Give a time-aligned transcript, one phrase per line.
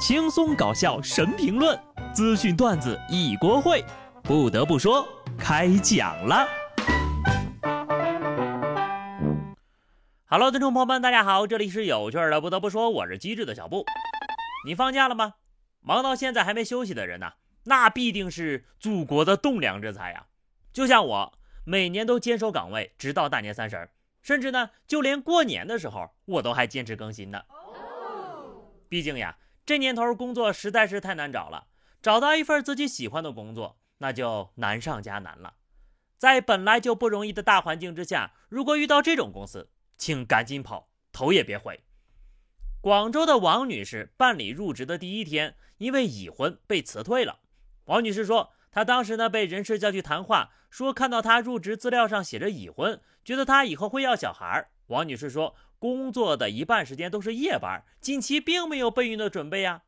[0.00, 1.78] 轻松搞笑神评论，
[2.14, 3.84] 资讯段子一锅烩。
[4.22, 5.06] 不得不说，
[5.38, 6.48] 开讲了。
[10.24, 12.40] Hello，听众朋友们，大家好，这里是有趣的。
[12.40, 13.84] 不得不说，我是机智的小布。
[14.64, 15.34] 你放假了吗？
[15.80, 17.32] 忙到现在还没休息的人呢，
[17.64, 20.28] 那必定是祖国的栋梁之才呀。
[20.72, 23.90] 就像我，每年都坚守岗位，直到大年三十，
[24.22, 27.42] 甚至呢，就连过年的时候，我都还坚持更新呢。
[28.88, 29.36] 毕竟呀。
[29.66, 31.68] 这年头工作实在是太难找了，
[32.02, 35.54] 找到一份自己喜欢的工作，那就难上加难了。
[36.18, 41.84] 在本来就不容易的大环境之下，如果遇到这种公司，请赶紧跑，头也别回。
[42.80, 47.40] 广州的王女士办理入职的第一天，因为已婚被辞退了。
[47.84, 54.70] 王女士说，她当时呢被人事叫去谈话，说看到她入职资料上写着已婚，觉得她以后会要小孩。
[54.88, 55.54] 王女士说。
[55.80, 59.82] 工作的一半时间都是夜班，近期并没有备孕的准备呀，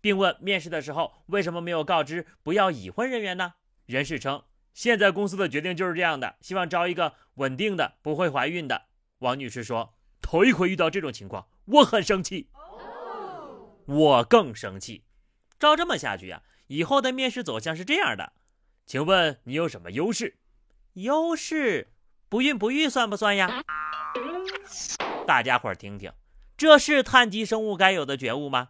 [0.00, 3.54] 并问面试的时候为什么没有告知不要已婚人员呢？
[3.86, 8.86] 人事称现在公司的决定就是这样的，希望招一个稳定的、不会怀孕的。
[9.18, 12.48] 王女士说：“头一回遇到这种情况，我很生气，
[13.86, 15.02] 我更生气。
[15.58, 18.32] 照这么下去呀，以后的面试走向是这样的，
[18.86, 20.38] 请问你有什么优势？
[20.94, 21.92] 优势，
[22.28, 23.64] 不孕不育算不算呀？”
[25.32, 26.12] 大家伙听听，
[26.58, 28.68] 这是碳基生物该有的觉悟吗？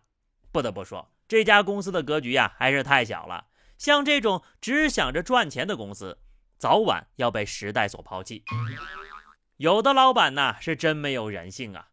[0.53, 3.47] 不得不说，这家公司的格局呀，还是太小了。
[3.79, 6.21] 像这种只想着赚钱的公司，
[6.57, 8.45] 早晚要被时代所抛弃。
[9.57, 11.89] 有的老板呢，是真没有人性啊！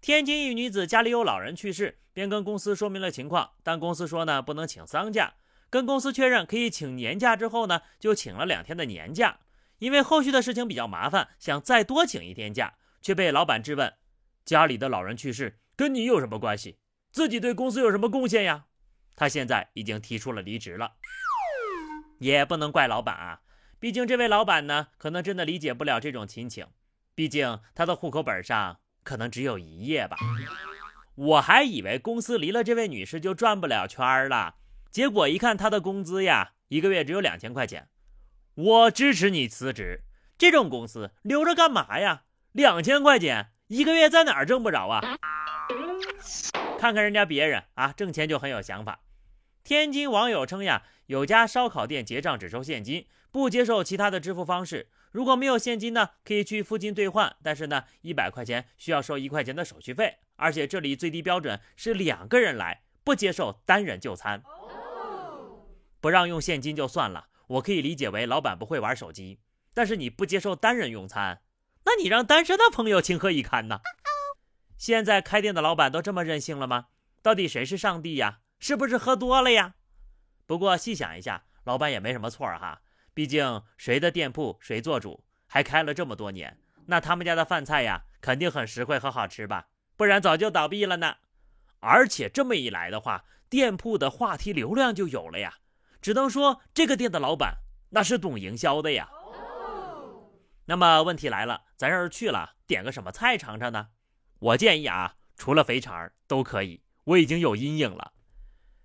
[0.00, 5.34] 天津一女子家里有老人去世，便跟公司说明了情况，但公司说呢，不能请丧假。
[5.68, 9.40] 跟公司确认可以请年假之后呢，就请了两天的年假。
[9.78, 13.92] 因为后续的事情比较麻烦，想再多请一天假，却被老板质问。
[14.44, 16.78] 家里的老人去世，跟你有什么关系？
[17.10, 18.64] 自己对公司有什么贡献呀？
[19.14, 20.94] 他现在已经提出了离职了，
[22.18, 23.40] 也不能怪老板啊。
[23.78, 26.66] 毕竟这位老板呢，可能真的理解不了这种亲情。
[27.14, 30.16] 毕竟他的户口本上可能只有一页吧。
[31.14, 34.54] 我还以为公司离了这位女士就转不了圈了，
[34.90, 37.90] 结果一看她的工资呀，一个月只有两千块钱。
[38.54, 40.04] 我支持你辞职，
[40.38, 42.24] 这种公司留着干嘛呀？
[42.52, 43.51] 两千块钱。
[43.72, 45.00] 一个月在哪儿挣不着啊？
[46.78, 49.00] 看看人家别人啊，挣钱就很有想法。
[49.64, 54.90] 天津网友称呀，有家烧烤店结账只收现金，不接受其他的支付方式。
[55.10, 60.18] 如果没有现金呢，可以去附近兑换，但是呢，一百块钱需要收一块钱的手续费。
[60.36, 64.42] 而且这里最低标准是两个人来，不接受单人就餐。
[65.98, 69.40] 不让用现金就算了，我可以理解为老板不会玩手机。
[69.72, 71.40] 但是你不接受单人用餐？
[71.84, 73.80] 那你让单身的朋友情何以堪呢？
[74.76, 76.86] 现在开店的老板都这么任性了吗？
[77.22, 78.40] 到底谁是上帝呀？
[78.58, 79.74] 是不是喝多了呀？
[80.46, 82.80] 不过细想一下，老板也没什么错哈。
[83.14, 89.66] 毕竟谁的店铺谁做主，还开了这么多年，那他们家的饭菜呀，肯定很实惠和好吃吧？
[89.96, 91.16] 不然早就倒闭了呢。
[91.80, 95.58] 而且这么一来的话，店铺的话题流量就有了呀。
[96.00, 97.58] 只能说这个店的老板
[97.90, 99.08] 那是懂营销的呀。
[100.66, 103.88] 那么问题来了，咱要是去了，点个什么菜尝尝呢？
[104.38, 106.82] 我建议啊，除了肥肠都可以。
[107.04, 108.12] 我已经有阴影了。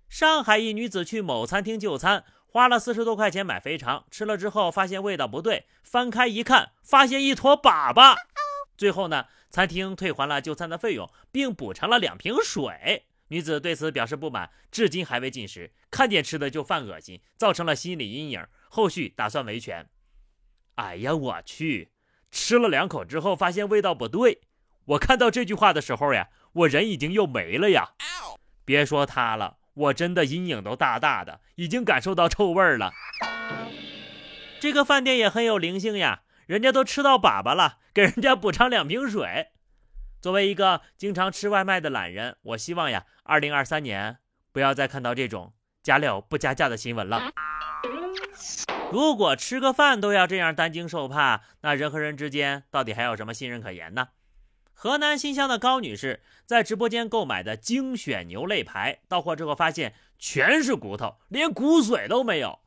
[0.08, 8.16] 上海一女子去某餐厅就餐，花了四十多块钱买肥肠，吃了之后发现味道不对，翻开一看，发现一坨粑粑。
[8.76, 13.06] 最后呢，餐厅退还了就餐的费用，并补偿了两瓶水。
[13.28, 18.44] 女子对此表示不满，至今还未进食，看见吃的就犯恶心，造成了心理阴影。
[18.68, 19.88] 后续打算维权。
[20.78, 21.90] 哎呀，我去！
[22.30, 24.42] 吃了两口之后，发现味道不对。
[24.84, 27.90] 我看到这句话的时候呀，我人已经又没了呀。
[28.64, 32.92] 别说他了，我真的阴影都大大的，已经感受到臭味了。
[34.60, 39.48] 这个饭店也很有灵性呀，人家都吃到粑粑了，给人家补偿两瓶水。
[40.20, 44.18] 作为一个经常吃外卖的懒人，我希望呀，二零二三年
[44.52, 47.32] 不要再看到这种加料不加价的新闻了。
[48.90, 54.08] 如果吃个饭都要这样担惊受怕，那人和人之间到底还有什么信任可言呢？
[54.72, 62.60] 河南新乡的高女士在直播间购买的精选牛肋排到货之后，发现全是骨头，连骨髓都没有。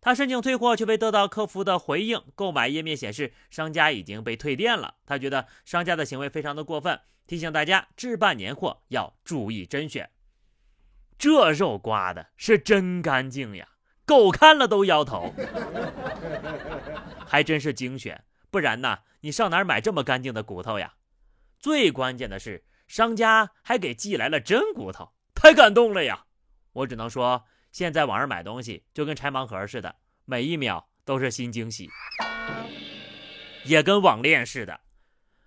[0.00, 4.94] 她申请退货，却被得到客服的回应：购买页面显示商家已经被退店了。
[5.06, 10.10] 她觉得商家的行为非常的过分，提醒大家置办年货要注意甄选。
[11.16, 13.68] 这肉刮的是真干净呀！
[14.08, 15.34] 狗看了都摇头，
[17.26, 19.00] 还真是精选，不然呢？
[19.20, 20.94] 你上哪儿买这么干净的骨头呀？
[21.58, 26.24] 最关键的是，商家还给寄来了真骨头，太感动了呀！
[26.72, 31.90] 我只能说，现在网上买东西就跟拆盲盒似的，每一秒都是新惊喜，
[33.64, 34.80] 也跟网恋似的。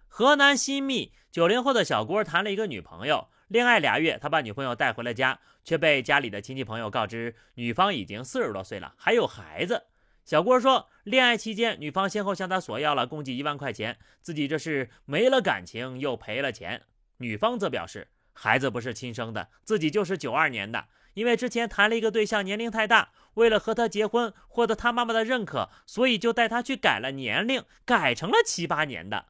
[0.07, 9.87] 河南新密九零后的小郭谈了一个女朋友，恋爱俩月，他把女朋友带回了家，却被家里的亲戚朋友告知，女方已经四十多岁了，还有孩子。
[10.23, 16.83] 小郭说，恋爱期间，女方先后向他索要了共计一万块钱，自己这是没了感情又赔了钱。
[17.17, 29.25] 女方则表示，孩子不是亲生的，自己就是九二年的，因为之前谈了一个对象，年龄太大，为了和他结婚，获得他妈妈的认可，所以就带他去改了年龄，改成了七八年的。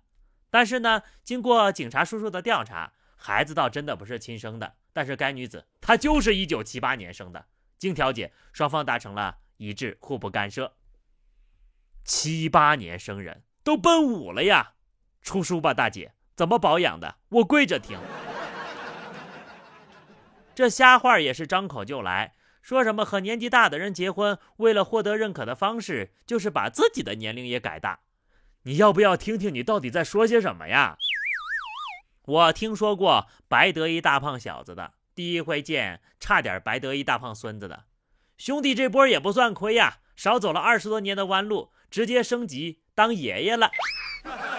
[0.52, 7.46] 但是呢，经过警察叔叔的调查，孩子倒真的不是亲生的，但是该女子她就是一九七八年生的。
[7.78, 10.74] 经调解，双方达成了一致，互不干涉。
[12.04, 14.74] 七八年生人都奔五了呀，
[15.22, 17.18] 出书吧，大姐，怎么保养的？
[17.30, 18.00] 我跪着听。
[20.56, 22.34] 这瞎话也是张口就来，
[22.64, 28.00] 说什么和年纪大的人结婚，为了获得认可的方式就是把自己的年龄也改大。
[28.64, 30.98] 你要不要听听你到底在说些什么呀？
[32.26, 37.86] 我听说过白得一大胖小子的，第一回见差点白得一大胖孙子的。
[38.38, 41.72] 兄弟这波也不算亏呀，少走了二十多年的弯路。
[41.92, 43.70] 直接升级当爷爷了，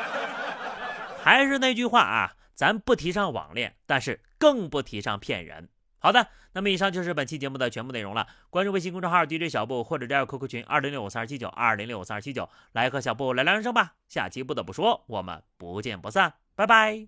[1.24, 5.70] 还是那句话啊，咱不提倡网恋，但是更不提倡骗人。
[5.98, 8.26] 好的，那么以上就是本期节目的全部内容了。
[8.50, 13.94] 关注微信公众号 DJ 小布或者加入 QQ 群二零六五三二七九二零六五三二七九，来和小布聊聊人生吧。
[14.08, 17.06] 下期不得不说，我们不见不散，拜拜。